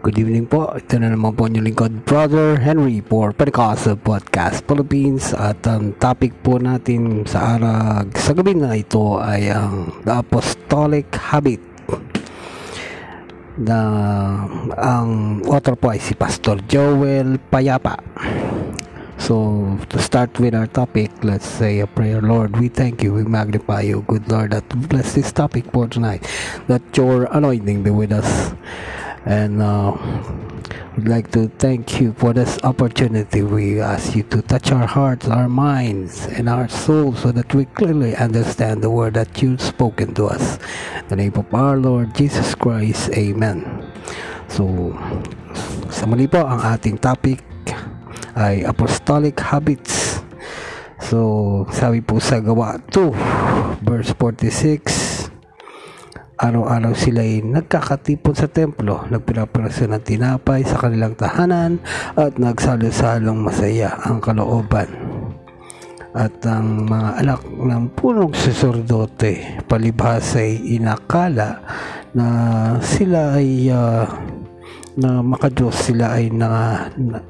[0.00, 0.64] Good evening po.
[0.72, 5.36] Ito na naman po yung lingkod, Brother Henry for Pentecostal Podcast Philippines.
[5.36, 11.04] At ang topic po natin sa arag sa gabi na ito ay ang The Apostolic
[11.12, 11.60] Habit.
[13.60, 13.76] Na
[14.72, 18.00] ang author po ay si Pastor Joel Payapa.
[19.20, 22.24] So, to start with our topic, let's say a prayer.
[22.24, 26.24] Lord, we thank you, we magnify you, good Lord, that bless this topic for tonight,
[26.72, 28.56] that your anointing be with us.
[29.26, 29.92] And uh,
[30.96, 33.42] we'd like to thank you for this opportunity.
[33.42, 37.66] We ask you to touch our hearts, our minds, and our souls so that we
[37.66, 40.58] clearly understand the word that you've spoken to us.
[41.04, 43.84] In the name of our Lord Jesus Christ, Amen.
[44.48, 44.96] So,
[45.92, 47.44] sa muli po, ang ating topic
[48.34, 50.24] ay apostolic habits.
[51.00, 54.99] So, sabi po sa gawa 2, verse 46,
[56.40, 61.76] araw-araw sila ay nagkakatipon sa templo, nagpinapraso ng tinapay sa kanilang tahanan
[62.16, 64.88] at nagsalo-salong masaya ang kalooban.
[66.16, 71.62] At ang mga anak ng punong saserdote palibhas ay inakala
[72.16, 72.26] na
[72.82, 74.08] sila ay uh,
[74.98, 77.22] na makadiyos sila ay na, na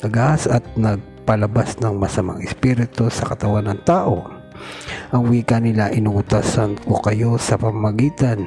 [0.00, 4.33] nagahas at nagpalabas ng masamang espiritu sa katawan ng tao.
[5.14, 8.42] Ang wika nila inutasan ko kayo sa pamagitan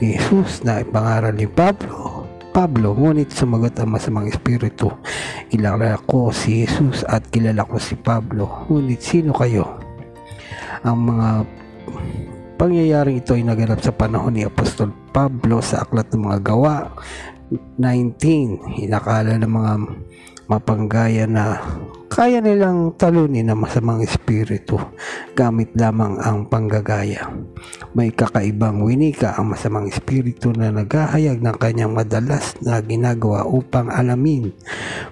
[0.00, 2.24] ni Jesus na ipangaral ni Pablo.
[2.50, 4.90] Pablo, ngunit sumagot ang masamang espiritu.
[5.52, 8.66] Kilala ko si Jesus at kilala ko si Pablo.
[8.66, 9.78] Ngunit sino kayo?
[10.82, 11.28] Ang mga
[12.58, 16.90] pangyayaring ito ay naganap sa panahon ni Apostol Pablo sa aklat ng mga gawa
[17.78, 18.82] 19.
[18.82, 19.72] Inakala ng mga
[20.50, 21.62] mapanggaya na
[22.10, 24.82] kaya nilang talunin ng masamang espiritu
[25.38, 27.30] gamit lamang ang panggagaya.
[27.94, 34.50] May kakaibang winika ang masamang espiritu na naghahayag ng kanyang madalas na ginagawa upang alamin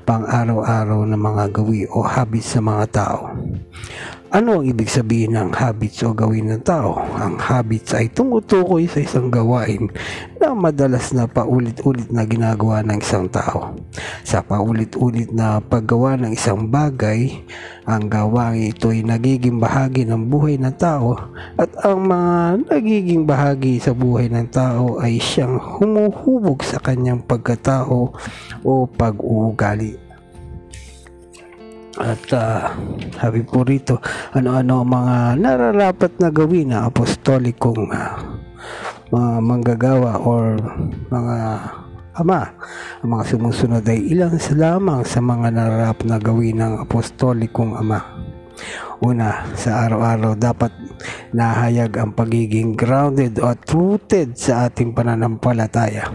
[0.03, 3.31] pang araw-araw na mga gawi o habits sa mga tao.
[4.29, 7.01] Ano ang ibig sabihin ng habits o gawin ng tao?
[7.17, 9.89] Ang habits ay tumutukoy sa isang gawain
[10.37, 13.73] na madalas na paulit-ulit na ginagawa ng isang tao.
[14.29, 17.41] Sa paulit-ulit na paggawa ng isang bagay,
[17.89, 21.17] ang gawain ito ay nagiging bahagi ng buhay ng tao
[21.57, 28.13] at ang mga nagiging bahagi sa buhay ng tao ay siyang humuhubog sa kanyang pagkatao
[28.61, 30.08] o pag-uugali.
[31.99, 32.71] At uh,
[33.19, 33.99] sabi po rito,
[34.31, 38.15] ano-ano mga nararapat na gawin na apostolikong uh,
[39.11, 40.55] mga manggagawa or
[41.11, 41.37] mga
[42.19, 42.55] ama.
[43.03, 48.03] Ang mga sumusunod ay ilang lamang sa mga nararap na gawin ng apostolikong ama.
[48.99, 50.75] Una, sa araw-araw dapat
[51.31, 56.11] nahayag ang pagiging grounded at rooted sa ating pananampalataya.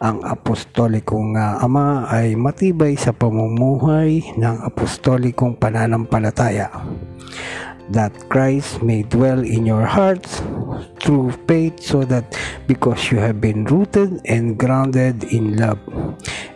[0.00, 6.72] Ang apostolikong uh, ama ay matibay sa pamumuhay ng apostolikong pananampalataya
[7.90, 10.40] that Christ may dwell in your hearts
[11.02, 12.24] through faith so that
[12.66, 15.80] because you have been rooted and grounded in love.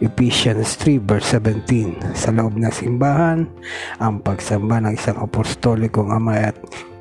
[0.00, 3.50] Ephesians 3 verse 17 Sa loob ng simbahan,
[3.98, 6.56] ang pagsamba ng isang apostolikong ama at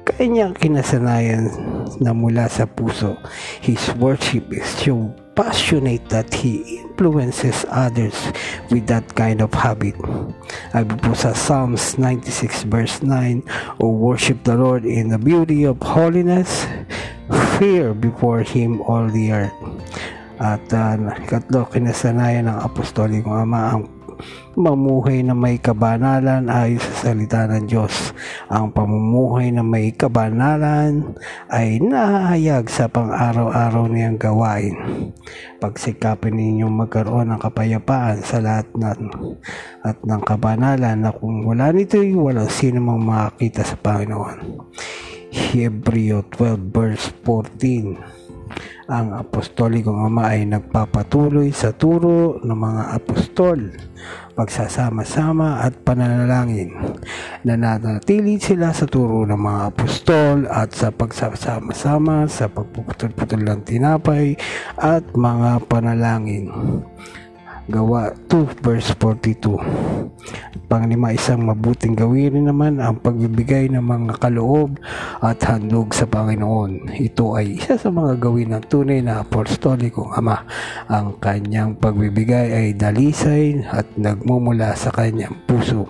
[0.08, 1.52] kanyang kinasanayan
[2.00, 3.20] na mula sa puso.
[3.62, 8.18] His worship is so passionate that he influences others
[8.74, 9.94] with that kind of habit.
[10.74, 13.46] Sabi po sa Psalms 96 verse 9,
[13.78, 16.66] O worship the Lord in the beauty of holiness,
[17.62, 19.58] fear before Him all the earth.
[20.42, 20.97] At uh,
[21.30, 23.84] katlo, kinasanayan ng apostolikong ama ang
[24.58, 28.16] mamuhay na may kabanalan ayon sa salita ng Diyos.
[28.47, 31.16] Ang pamumuhay na may kabanalan
[31.52, 34.75] ay nahahayag sa pang-araw-araw niyang gawain.
[35.59, 39.12] Pagsikapin ninyong magkaroon ng kapayapaan sa lahat ng
[39.84, 44.64] at ng kabanalan na kung wala nito'y walang sino mang makakita sa Panginoon.
[45.28, 48.16] Hebreo 12 verse 14
[48.87, 53.59] ang apostolikong ama ay nagpapatuloy sa turo ng mga apostol,
[54.39, 56.72] pagsasama-sama at pananalangin.
[57.43, 64.39] Nananatili sila sa turo ng mga apostol at sa pagsasama-sama sa pagpuputol-putol ng tinapay
[64.79, 66.47] at mga panalangin.
[67.67, 69.59] Gawa 2 verse 42.
[70.72, 74.79] Panglima, isang mabuting gawin naman ang pagbibigay ng mga kaloob
[75.19, 76.91] at handog sa Panginoon.
[76.96, 80.47] Ito ay isa sa mga gawin ng tunay na apostolikong ama.
[80.91, 85.87] Ang kanyang pagbibigay ay dalisay at nagmumula sa kanyang puso.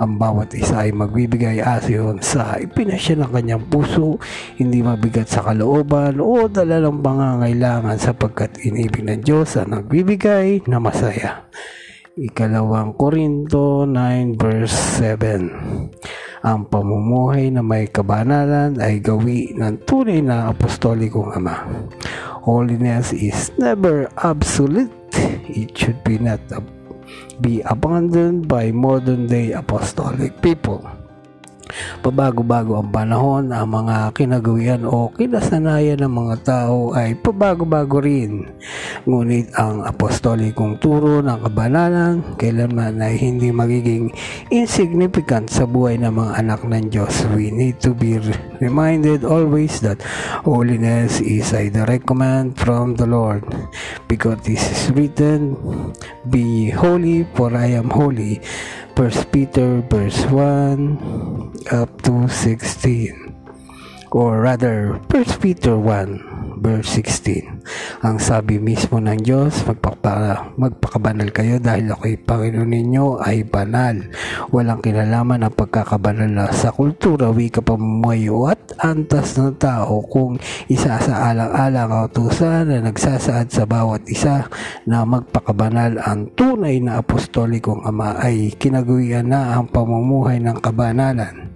[0.00, 4.16] Ang bawat isa ay magbibigay ayon sa ipinasya ng kanyang puso,
[4.56, 10.89] hindi mabigat sa kalooban o dala ng pangangailangan sapagkat inibig ng Diyos ang nagbibigay na
[10.90, 11.46] masaya.
[12.18, 20.50] Ikalawang Korinto 9 verse 7 Ang pamumuhay na may kabanalan ay gawi ng tunay na
[20.50, 21.62] apostolikong ama.
[22.42, 24.90] Holiness is never absolute.
[25.46, 26.42] It should be not
[27.38, 30.82] be abandoned by modern day apostolic people
[32.02, 38.48] pabago-bago ang panahon, ang mga kinagawian o kinasanayan ng mga tao ay pabago-bago rin.
[39.04, 44.12] Ngunit ang apostolikong turo ng kabanalan kailanman ay hindi magiging
[44.48, 47.26] insignificant sa buhay ng mga anak ng Diyos.
[47.34, 48.16] We need to be
[48.58, 50.00] reminded always that
[50.44, 53.44] holiness is a direct command from the Lord
[54.08, 55.56] because this is written,
[56.28, 58.40] Be holy for I am holy.
[58.96, 63.29] 1 Peter verse 1 up to 16
[64.10, 67.60] or rather 1 Peter 1 verse 16
[68.00, 74.00] ang sabi mismo ng Diyos magpaka, magpakabanal kayo dahil ako'y Panginoon ninyo ay banal.
[74.48, 80.40] Walang kinalaman ang pagkakabanal sa kultura wika pamumuhayo at antas ng tao kung
[80.72, 84.48] isa sa alang-alang kautusan na nagsasaad sa bawat isa
[84.88, 86.00] na magpakabanal.
[86.00, 91.52] Ang tunay na apostolikong ama ay kinagawian na ang pamumuhay ng kabanalan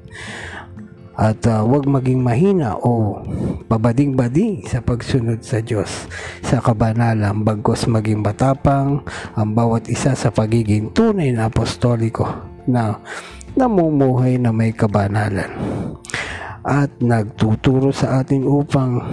[1.14, 3.22] at uh, huwag maging mahina o
[3.70, 6.10] pabading-bading sa pagsunod sa Diyos.
[6.42, 9.02] Sa kabanalan bagkos maging matapang
[9.38, 12.26] ang bawat isa sa pagiging tunay na apostoliko
[12.66, 12.98] na
[13.54, 15.50] namumuhay na may kabanalan.
[16.64, 19.04] At nagtuturo sa atin upang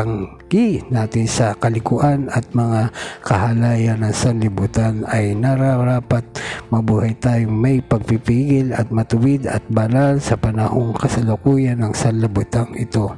[0.00, 2.88] pagtanggi natin sa kalikuan at mga
[3.20, 6.24] kahalayan ng sanlibutan ay nararapat
[6.72, 13.12] mabuhay tayong may pagpipigil at matuwid at banal sa panahong kasalukuyan ng sanlibutan ito.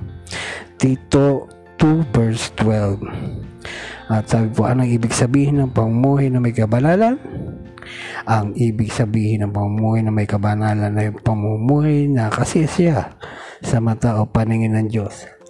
[0.74, 1.46] Tito
[1.78, 7.14] 2 verse 12 At sabi po, anong ibig sabihin ng pamumuhay na may kabanalan?
[8.26, 13.14] Ang ibig sabihin ng pamumuhay na may kabanalan ay pamumuhay na kasi siya
[13.62, 15.41] sa mata o paningin ng Diyos.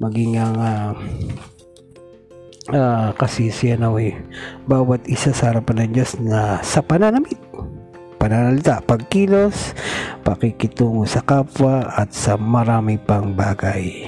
[0.00, 0.90] Maging ang uh,
[2.72, 4.16] uh, kasi siya na way,
[4.64, 7.36] bawat isa sa harapan ng Diyos na sa pananamit
[8.20, 9.72] pananalita, pagkilos,
[10.20, 14.04] pakikitungo sa kapwa at sa marami pang bagay.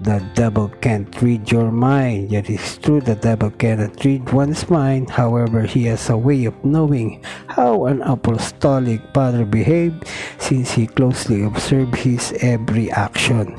[0.00, 2.32] The devil can't read your mind.
[2.32, 5.12] Yet it's true the devil cannot read one's mind.
[5.12, 10.08] However, he has a way of knowing how an apostolic father behaved
[10.40, 13.52] since he closely observed his every action.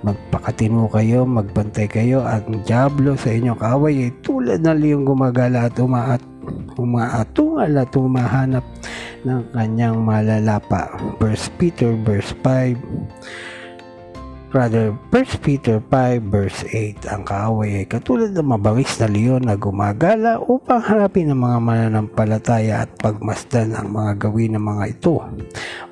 [0.00, 5.76] Magpakatino kayo, magbantay kayo ang Diablo sa inyong kaaway ay tulad ng liyong gumagala at
[5.76, 6.22] umaat
[6.80, 8.64] umaatungal at umahanap
[9.28, 10.88] ng kanyang malalapa.
[11.20, 12.80] Verse Peter, verse 5
[14.50, 19.54] Rather, 1 Peter 5 verse 8, ang kaaway ay katulad ng mabangis na leon na
[19.54, 25.22] gumagala upang hanapin ang mga mananampalataya at pagmasdan ang mga gawin ng mga ito.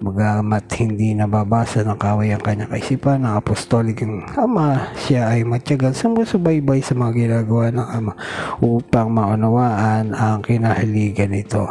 [0.03, 6.83] Magamat hindi nababasa ng kaaway ang kanyang kaisipan ng apostolikong ama, siya ay matyagang sumusubaybay
[6.83, 8.13] sa mga ginagawa ng ama
[8.59, 11.63] upang maunawaan ang kinahiligan nito.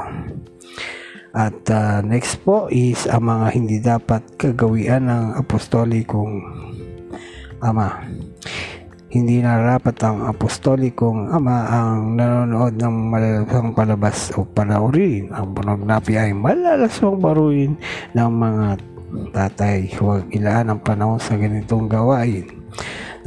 [1.35, 6.63] At uh, next po is ang mga hindi dapat kagawian ng apostolikong
[7.61, 8.03] ama.
[9.07, 15.31] Hindi narapat ang apostolikong ama ang nanonood ng malalasang palabas o panaurin.
[15.31, 17.79] Ang pornography ay malalasang baruin
[18.11, 18.67] ng mga
[19.31, 19.87] tatay.
[19.95, 22.56] Huwag ilaan ang panahon sa ganitong gawain.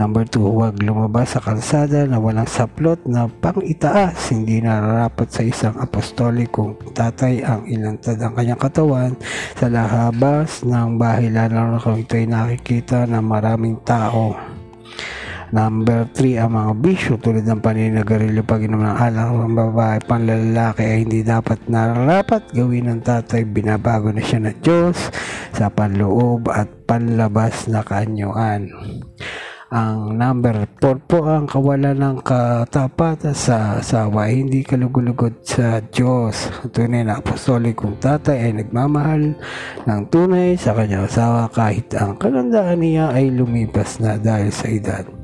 [0.01, 4.33] Number 2, huwag lumabas sa kalsada na walang saplot na pang-itaas.
[4.33, 9.13] Hindi nararapat sa isang apostolikong tatay ang ilantad ang kanyang katawan
[9.61, 14.33] sa lahabas ng bahay lalo na kung ito'y nakikita ng maraming tao.
[15.53, 20.81] Number 3, ang mga bisyo tulad ng paninagarilyo pag inom ng alak ng babae panlalaki
[20.81, 23.45] ay hindi dapat nararapat gawin ng tatay.
[23.45, 25.13] Binabago na siya ng Diyos
[25.53, 28.73] sa panloob at panlabas na kaanyuan.
[29.71, 36.51] Ang number 4 po ang kawalan ng katapatan sa asawa hindi kalugulugod sa Diyos.
[36.75, 39.39] Tunay na apostolikong tatay ay nagmamahal
[39.87, 45.20] ng tunay sa kanyang asawa kahit ang kalandaan niya ay lumipas na dahil sa edad.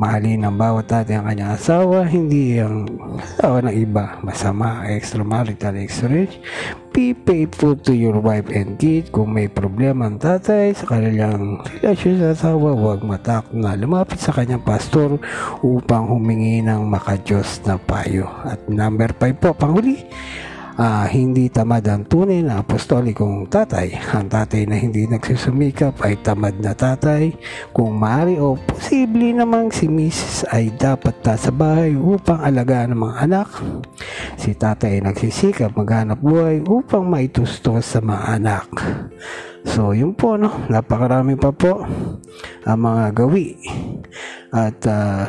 [0.00, 2.88] Mahalin ng bawat tatay ang kanyang asawa, hindi ang
[3.20, 4.16] asawa ng iba.
[4.24, 6.40] Masama, extramarital exchange.
[6.92, 9.12] Be faithful to your wife and kid.
[9.12, 14.32] Kung may problema ang tatay sa kanilang relasyon sa asawa, huwag matak na lumapit sa
[14.32, 15.16] kanyang pastor
[15.64, 18.28] upang humingi ng makajos na payo.
[18.44, 20.04] At number 5 po, panghuli,
[20.76, 23.92] uh, hindi tamad ang tunay na apostolikong tatay.
[24.14, 27.34] Ang tatay na hindi nagsusumikap ay tamad na tatay.
[27.74, 30.48] Kung maaari o posible namang si Mrs.
[30.52, 33.48] ay dapat nasa bahay upang alagaan ng mga anak.
[34.40, 38.66] Si tatay ay nagsisikap maghanap buhay upang maitustos sa mga anak.
[39.62, 40.50] So, yun po, no?
[40.66, 41.86] Napakarami pa po
[42.66, 43.54] ang mga gawi.
[44.50, 45.22] At uh,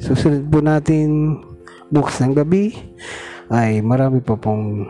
[0.00, 1.36] susunod po natin
[1.92, 2.72] bukas ng gabi
[3.48, 4.84] ay marami pa pong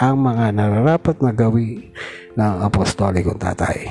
[0.00, 1.92] ang mga nararapat na gawi
[2.36, 3.88] ng apostolikong tatay.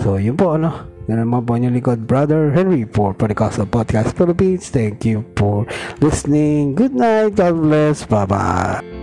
[0.00, 0.92] So, yun po, ano?
[1.10, 4.70] Yan naman po yung likod, Brother Henry for Pentecostal Podcast Philippines.
[4.70, 5.66] Thank you for
[5.98, 6.78] listening.
[6.78, 7.34] Good night.
[7.34, 8.06] God bless.
[8.06, 9.01] Bye-bye.